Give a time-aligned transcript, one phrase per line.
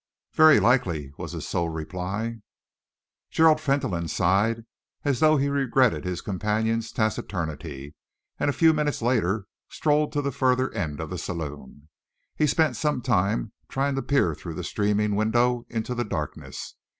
[0.33, 2.37] "Very likely," was his sole reply.
[3.29, 4.65] Gerald Fentolin sighed
[5.05, 7.93] as though he regretted his companion's taciturnity
[8.39, 11.87] and a few minutes later strolled to the farther end of the saloon.
[12.35, 16.73] He spent some time trying to peer through the streaming window into the darkness.